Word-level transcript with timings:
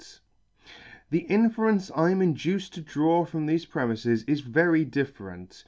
The 1.11 1.19
inference 1.25 1.91
I 1.95 2.09
am 2.09 2.23
induced 2.23 2.73
to 2.73 2.81
dfaw 2.81 3.27
from 3.27 3.45
thefe 3.45 3.69
premifes 3.69 4.27
is 4.27 4.41
very 4.41 4.83
different. 4.83 5.59